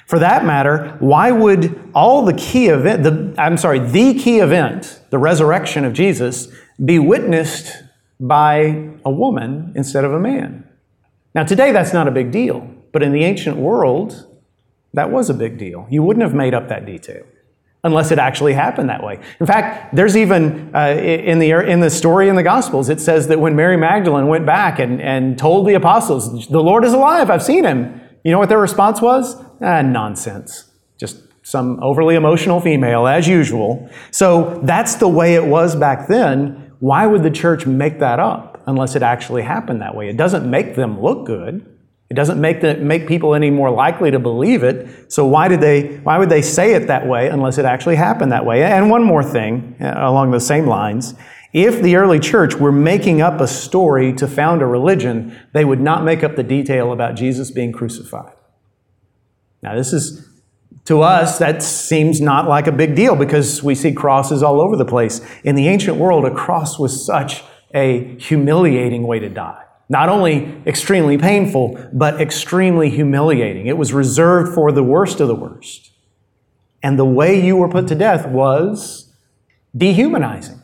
[0.06, 5.00] For that matter, why would all the key event, the, I'm sorry, the key event,
[5.10, 6.48] the resurrection of Jesus,
[6.84, 7.84] be witnessed
[8.20, 10.68] by a woman instead of a man?
[11.34, 14.26] Now, today that's not a big deal, but in the ancient world,
[14.94, 15.86] that was a big deal.
[15.90, 17.24] You wouldn't have made up that detail
[17.82, 19.18] unless it actually happened that way.
[19.38, 23.28] In fact, there's even uh, in, the, in the story in the Gospels, it says
[23.28, 27.30] that when Mary Magdalene went back and, and told the apostles, The Lord is alive,
[27.30, 29.36] I've seen him, you know what their response was?
[29.62, 30.70] Ah, nonsense.
[30.98, 33.88] Just some overly emotional female, as usual.
[34.10, 36.69] So that's the way it was back then.
[36.80, 40.08] Why would the church make that up unless it actually happened that way?
[40.08, 41.64] It doesn't make them look good.
[42.10, 45.12] It doesn't make, the, make people any more likely to believe it.
[45.12, 45.98] So why did they?
[45.98, 48.64] Why would they say it that way unless it actually happened that way?
[48.64, 51.14] And one more thing uh, along the same lines:
[51.52, 55.80] if the early church were making up a story to found a religion, they would
[55.80, 58.32] not make up the detail about Jesus being crucified.
[59.62, 60.28] Now, this is,
[60.90, 64.76] to us, that seems not like a big deal because we see crosses all over
[64.76, 65.20] the place.
[65.44, 69.62] In the ancient world, a cross was such a humiliating way to die.
[69.88, 73.68] Not only extremely painful, but extremely humiliating.
[73.68, 75.92] It was reserved for the worst of the worst.
[76.82, 79.14] And the way you were put to death was
[79.76, 80.59] dehumanizing.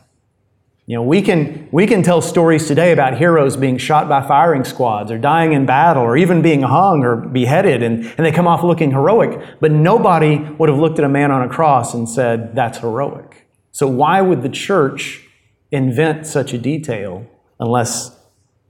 [0.89, 4.63] You know, we can, we can tell stories today about heroes being shot by firing
[4.63, 8.47] squads or dying in battle or even being hung or beheaded and, and they come
[8.47, 9.59] off looking heroic.
[9.59, 13.49] But nobody would have looked at a man on a cross and said, that's heroic.
[13.73, 15.27] So why would the church
[15.71, 17.27] invent such a detail
[17.59, 18.17] unless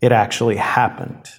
[0.01, 1.29] it actually happened?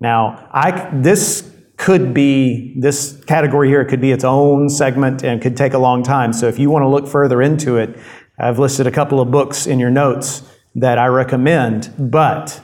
[0.00, 5.56] Now, I, this could be, this category here could be its own segment and could
[5.56, 6.32] take a long time.
[6.32, 7.98] So if you want to look further into it,
[8.40, 10.42] I've listed a couple of books in your notes
[10.74, 12.60] that I recommend, but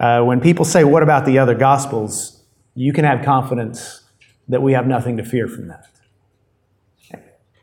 [0.00, 2.38] uh, when people say, What about the other Gospels?
[2.78, 4.02] you can have confidence
[4.48, 5.84] that we have nothing to fear from that.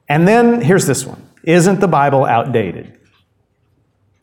[0.07, 2.94] And then here's this one Isn't the Bible outdated?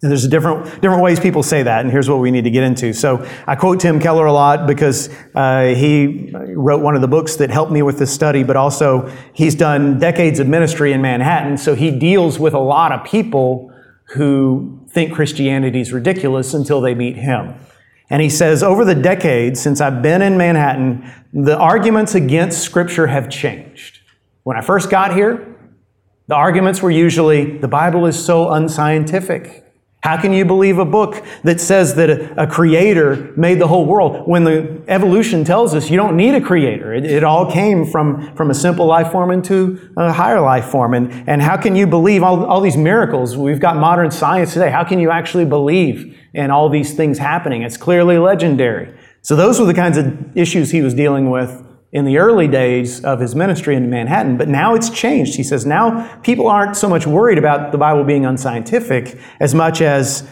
[0.05, 2.93] There's different, different ways people say that, and here's what we need to get into.
[2.93, 7.37] So I quote Tim Keller a lot because uh, he wrote one of the books
[7.37, 11.57] that helped me with this study, but also he's done decades of ministry in Manhattan,
[11.57, 13.73] so he deals with a lot of people
[14.15, 17.55] who think Christianity is ridiculous until they meet him.
[18.11, 23.07] And he says, over the decades since I've been in Manhattan, the arguments against Scripture
[23.07, 24.01] have changed.
[24.43, 25.57] When I first got here,
[26.27, 29.61] the arguments were usually the Bible is so unscientific.
[30.03, 33.87] How can you believe a book that says that a, a, creator made the whole
[33.87, 36.93] world when the evolution tells us you don't need a creator?
[36.93, 40.95] It, it, all came from, from a simple life form into a higher life form.
[40.95, 43.37] And, and how can you believe all, all these miracles?
[43.37, 44.71] We've got modern science today.
[44.71, 47.62] How can you actually believe in all these things happening?
[47.62, 48.93] It's clearly legendary.
[49.20, 53.05] So those were the kinds of issues he was dealing with in the early days
[53.05, 55.36] of his ministry in Manhattan, but now it's changed.
[55.36, 59.82] He says now people aren't so much worried about the Bible being unscientific as much
[59.82, 60.26] as,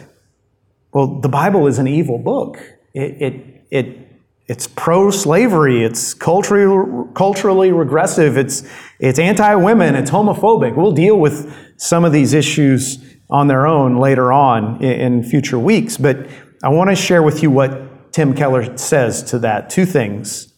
[0.92, 2.58] well, the Bible is an evil book.
[2.94, 4.06] It, it, it
[4.46, 5.84] it's pro-slavery.
[5.84, 8.36] It's culturally, culturally regressive.
[8.36, 9.94] It's, it's anti-women.
[9.94, 10.74] It's homophobic.
[10.74, 12.98] We'll deal with some of these issues
[13.28, 15.96] on their own later on in, in future weeks.
[15.96, 16.26] But
[16.64, 19.70] I want to share with you what Tim Keller says to that.
[19.70, 20.52] Two things.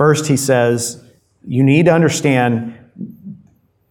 [0.00, 1.04] First, he says,
[1.46, 2.74] you need to understand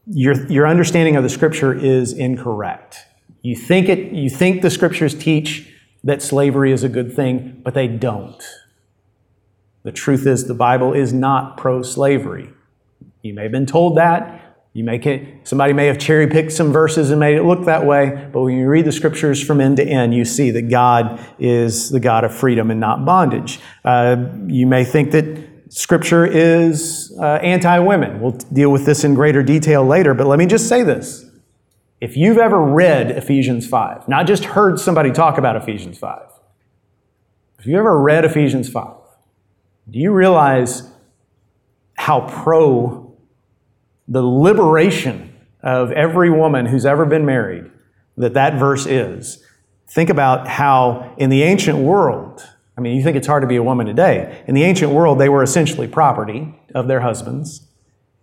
[0.07, 3.05] your, your understanding of the scripture is incorrect.
[3.43, 5.71] You think, it, you think the scriptures teach
[6.03, 8.43] that slavery is a good thing, but they don't.
[9.83, 12.49] The truth is, the Bible is not pro slavery.
[13.21, 14.57] You may have been told that.
[14.73, 18.29] You it, somebody may have cherry picked some verses and made it look that way,
[18.33, 21.91] but when you read the scriptures from end to end, you see that God is
[21.91, 23.59] the God of freedom and not bondage.
[23.85, 28.19] Uh, you may think that scripture is uh, anti women.
[28.19, 31.25] We'll deal with this in greater detail later, but let me just say this.
[32.01, 36.21] If you've ever read Ephesians 5, not just heard somebody talk about Ephesians 5,
[37.59, 38.95] if you ever read Ephesians 5,
[39.89, 40.89] do you realize
[41.95, 43.17] how pro
[44.07, 47.69] the liberation of every woman who's ever been married
[48.15, 49.43] that that verse is?
[49.89, 52.47] Think about how in the ancient world,
[52.79, 54.41] I mean, you think it's hard to be a woman today.
[54.47, 57.67] In the ancient world, they were essentially property of their husbands.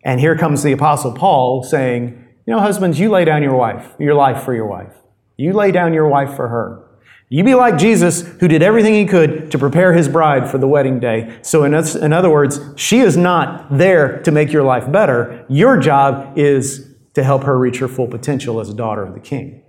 [0.02, 3.94] And here comes the Apostle Paul saying, you know, husbands, you lay down your wife,
[3.98, 4.94] your life for your wife.
[5.36, 6.88] You lay down your wife for her.
[7.28, 10.68] You be like Jesus, who did everything he could to prepare his bride for the
[10.68, 11.38] wedding day.
[11.42, 15.44] So, in, in other words, she is not there to make your life better.
[15.50, 19.20] Your job is to help her reach her full potential as a daughter of the
[19.20, 19.64] king.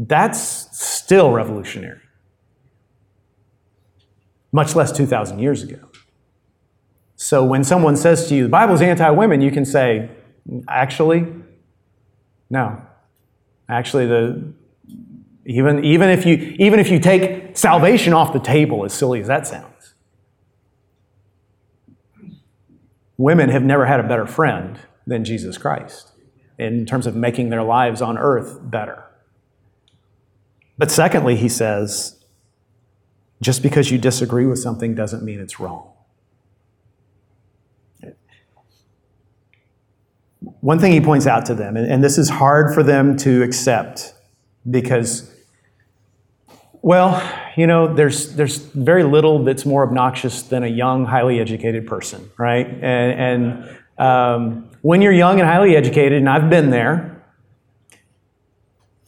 [0.00, 2.00] That's still revolutionary,
[4.52, 5.78] much less 2,000 years ago.
[7.16, 10.10] So, when someone says to you, the Bible's anti women, you can say,
[10.68, 11.26] actually,
[12.48, 12.80] no.
[13.68, 14.52] Actually, the,
[15.44, 19.26] even, even, if you, even if you take salvation off the table, as silly as
[19.26, 19.94] that sounds,
[23.16, 26.12] women have never had a better friend than Jesus Christ
[26.58, 29.04] in terms of making their lives on earth better.
[30.78, 32.19] But secondly, he says,
[33.40, 35.90] just because you disagree with something doesn't mean it's wrong.
[40.60, 44.14] One thing he points out to them, and this is hard for them to accept
[44.70, 45.34] because,
[46.82, 47.22] well,
[47.56, 52.30] you know, there's, there's very little that's more obnoxious than a young, highly educated person,
[52.36, 52.66] right?
[52.66, 52.84] And,
[53.58, 57.19] and um, when you're young and highly educated, and I've been there,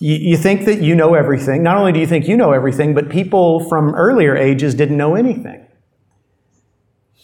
[0.03, 1.62] you, you think that you know everything.
[1.62, 5.14] Not only do you think you know everything, but people from earlier ages didn't know
[5.14, 5.64] anything.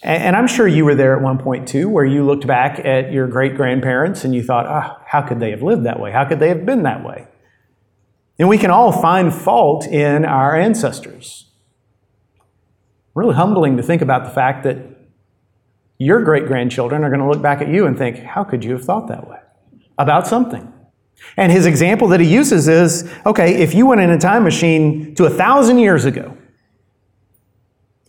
[0.01, 3.13] And I'm sure you were there at one point too, where you looked back at
[3.13, 6.13] your great grandparents and you thought, oh, how could they have lived that way?
[6.13, 7.27] How could they have been that way?
[8.39, 11.51] And we can all find fault in our ancestors.
[13.13, 14.77] Really humbling to think about the fact that
[15.99, 18.71] your great grandchildren are going to look back at you and think, how could you
[18.75, 19.39] have thought that way
[19.99, 20.73] about something?
[21.37, 25.15] And his example that he uses is okay, if you went in a time machine
[25.17, 26.37] to a thousand years ago,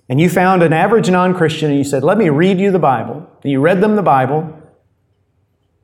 [0.09, 2.79] and you found an average non Christian and you said, Let me read you the
[2.79, 4.55] Bible, and you read them the Bible,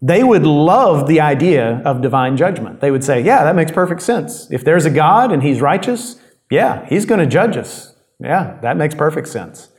[0.02, 2.82] they would love the idea of divine judgment.
[2.82, 4.50] They would say, Yeah, that makes perfect sense.
[4.52, 6.20] If there's a God and He's righteous,
[6.50, 7.96] yeah, He's going to judge us.
[8.20, 9.70] Yeah, that makes perfect sense.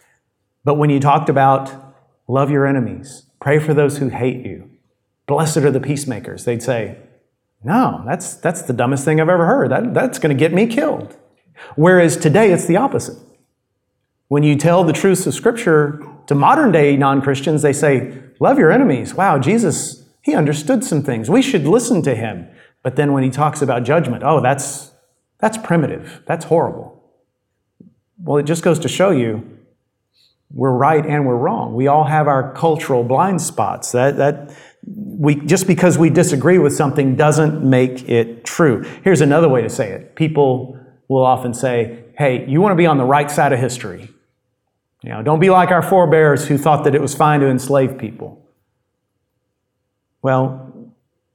[0.65, 1.73] But when you talked about
[2.29, 4.71] love your enemies, pray for those who hate you,
[5.27, 6.99] blessed are the peacemakers, they'd say,
[7.67, 9.73] No, that's, that's the dumbest thing I've ever heard.
[9.73, 11.17] That, that's going to get me killed.
[11.75, 13.19] Whereas today it's the opposite.
[14.29, 18.57] When you tell the truths of Scripture to modern day non Christians, they say, Love
[18.57, 19.15] your enemies.
[19.15, 21.29] Wow, Jesus, he understood some things.
[21.29, 22.47] We should listen to him.
[22.85, 24.93] But then when he talks about judgment, oh, that's,
[25.41, 26.23] that's primitive.
[26.25, 27.03] That's horrible.
[28.23, 29.59] Well, it just goes to show you
[30.53, 31.75] we're right and we're wrong.
[31.75, 33.91] We all have our cultural blind spots.
[33.91, 34.57] That, that
[34.87, 38.85] we, just because we disagree with something doesn't make it true.
[39.03, 40.15] Here's another way to say it.
[40.15, 40.79] People
[41.09, 44.09] will often say, hey, you want to be on the right side of history.
[45.03, 47.99] You know, don't be like our forebears who thought that it was fine to enslave
[47.99, 48.43] people.
[50.23, 50.93] Well,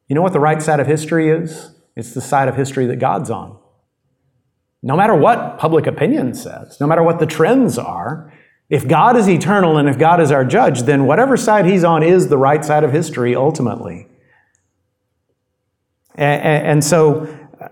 [0.08, 1.74] you know what the right side of history is?
[1.96, 3.58] It's the side of history that God's on.
[4.84, 8.31] No matter what public opinion says, no matter what the trends are,
[8.72, 12.04] if God is eternal and if God is our judge, then whatever side he's on
[12.04, 14.08] is the right side of history ultimately.
[16.16, 17.28] And, so,
[17.60, 17.68] uh,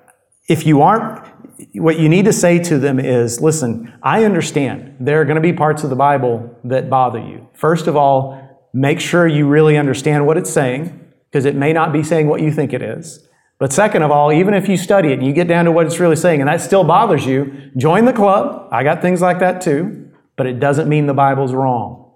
[0.48, 1.26] if you aren't
[1.74, 5.42] what you need to say to them is listen, I understand there are going to
[5.42, 7.48] be parts of the Bible that bother you.
[7.54, 11.94] First of all, make sure you really understand what it's saying, because it may not
[11.94, 13.26] be saying what you think it is.
[13.58, 15.86] But second of all, even if you study it and you get down to what
[15.86, 18.68] it's really saying and that still bothers you, join the club.
[18.72, 20.09] I got things like that too.
[20.40, 22.14] But it doesn't mean the Bible's wrong.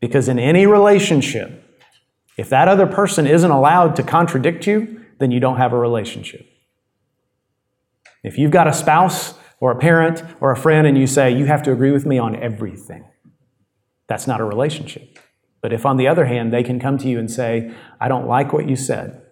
[0.00, 1.64] Because in any relationship,
[2.36, 6.44] if that other person isn't allowed to contradict you, then you don't have a relationship.
[8.24, 11.44] If you've got a spouse or a parent or a friend and you say, you
[11.44, 13.04] have to agree with me on everything,
[14.08, 15.20] that's not a relationship.
[15.62, 18.26] But if, on the other hand, they can come to you and say, I don't
[18.26, 19.22] like what you said,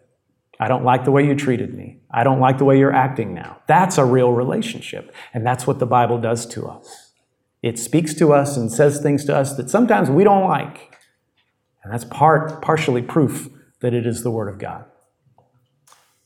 [0.60, 1.98] I don't like the way you treated me.
[2.12, 3.58] I don't like the way you're acting now.
[3.66, 5.12] That's a real relationship.
[5.34, 7.07] And that's what the Bible does to us.
[7.62, 10.96] It speaks to us and says things to us that sometimes we don't like.
[11.82, 13.48] And that's part, partially proof
[13.80, 14.84] that it is the Word of God.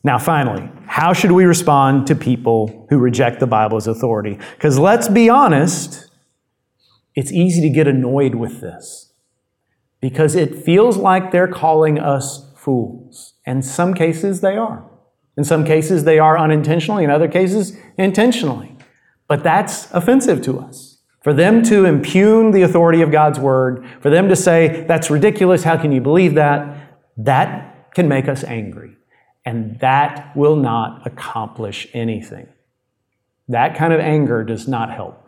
[0.03, 4.37] Now, finally, how should we respond to people who reject the Bible as authority?
[4.55, 6.09] Because let's be honest,
[7.15, 9.13] it's easy to get annoyed with this
[10.01, 13.35] because it feels like they're calling us fools.
[13.45, 14.85] In some cases, they are.
[15.37, 18.77] In some cases, they are unintentionally, in other cases, intentionally.
[19.27, 20.92] But that's offensive to us.
[21.23, 25.63] For them to impugn the authority of God's word, for them to say, that's ridiculous,
[25.63, 26.99] how can you believe that?
[27.15, 28.97] That can make us angry.
[29.45, 32.47] And that will not accomplish anything.
[33.47, 35.19] That kind of anger does not help.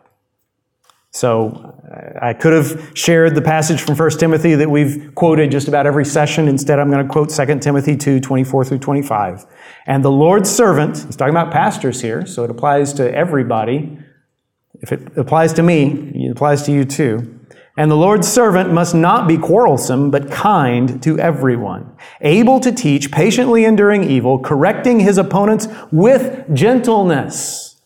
[1.12, 1.74] So
[2.20, 6.04] I could have shared the passage from 1 Timothy that we've quoted just about every
[6.04, 6.46] session.
[6.46, 9.46] Instead, I'm going to quote 2 Timothy 2 24 through 25.
[9.86, 13.98] And the Lord's servant, he's talking about pastors here, so it applies to everybody.
[14.80, 17.40] If it applies to me, it applies to you too.
[17.78, 23.12] And the Lord's servant must not be quarrelsome, but kind to everyone, able to teach,
[23.12, 27.80] patiently enduring evil, correcting his opponents with gentleness.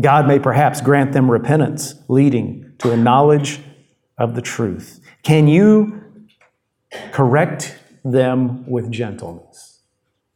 [0.00, 3.60] God may perhaps grant them repentance, leading to a knowledge
[4.18, 5.00] of the truth.
[5.22, 6.02] Can you
[7.12, 9.82] correct them with gentleness?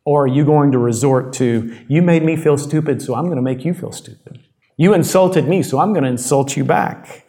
[0.05, 3.37] Or are you going to resort to, you made me feel stupid, so I'm going
[3.37, 4.41] to make you feel stupid?
[4.77, 7.27] You insulted me, so I'm going to insult you back.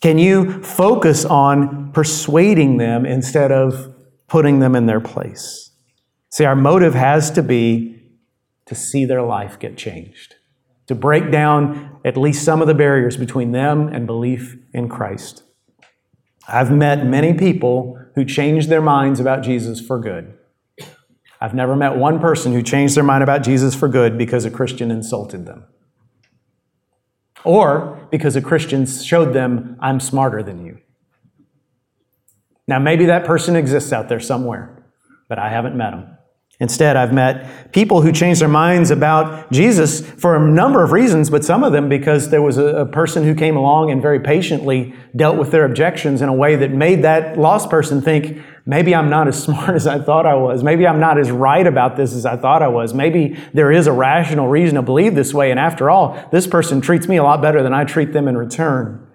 [0.00, 3.94] Can you focus on persuading them instead of
[4.26, 5.70] putting them in their place?
[6.30, 8.02] See, our motive has to be
[8.66, 10.36] to see their life get changed
[10.86, 15.42] to break down at least some of the barriers between them and belief in Christ.
[16.48, 20.32] I've met many people who changed their minds about Jesus for good.
[21.40, 24.50] I've never met one person who changed their mind about Jesus for good because a
[24.50, 25.64] Christian insulted them.
[27.46, 30.78] Or because a Christian showed them, I'm smarter than you.
[32.68, 34.84] Now, maybe that person exists out there somewhere,
[35.28, 36.16] but I haven't met him.
[36.58, 41.28] Instead, I've met people who changed their minds about Jesus for a number of reasons,
[41.28, 44.18] but some of them because there was a, a, person who came along and very
[44.18, 48.94] patiently dealt with their objections in a way that made that lost person think, maybe
[48.94, 50.62] I'm not as smart as I thought I was.
[50.62, 52.92] Maybe I'm not as right about this as I thought I was.
[52.92, 56.80] Maybe there is a rational reason to believe this way, and after all, this person
[56.80, 59.06] treats me a lot better than I treat them in return.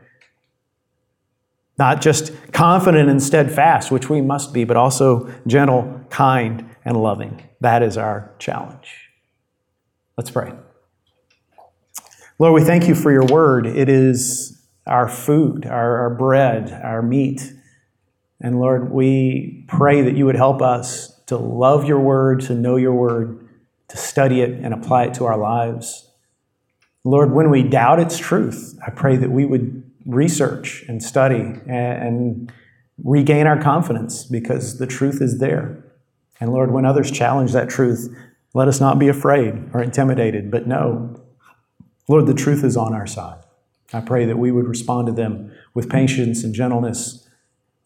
[1.77, 7.43] Not just confident and steadfast, which we must be, but also gentle, kind, and loving.
[7.59, 9.09] That is our challenge.
[10.17, 10.53] Let's pray.
[12.37, 13.65] Lord, we thank you for your word.
[13.65, 17.53] It is our food, our, our bread, our meat.
[18.41, 22.75] And Lord, we pray that you would help us to love your word, to know
[22.75, 23.47] your word,
[23.87, 26.09] to study it and apply it to our lives.
[27.03, 32.51] Lord, when we doubt its truth, I pray that we would research and study and,
[33.03, 35.83] regain our confidence because the truth is there.
[36.39, 38.15] And Lord, when others challenge that truth,
[38.53, 41.19] let us not be afraid or intimidated, but know,
[42.07, 43.43] Lord, the truth is on our side.
[43.91, 47.27] I pray that we would respond to them with patience and gentleness,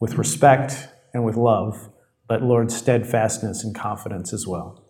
[0.00, 1.90] with respect and with love,
[2.28, 4.82] but Lord, steadfastness and confidence as well.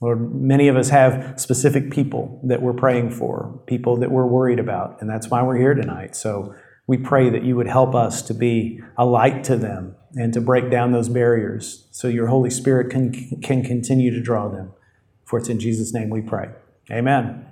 [0.00, 4.60] Lord, many of us have specific people that we're praying for, people that we're worried
[4.60, 6.14] about, and that's why we're here tonight.
[6.14, 6.54] So
[6.86, 10.40] we pray that you would help us to be a light to them and to
[10.40, 13.12] break down those barriers so your Holy Spirit can,
[13.42, 14.72] can continue to draw them.
[15.24, 16.48] For it's in Jesus' name we pray.
[16.90, 17.44] Amen.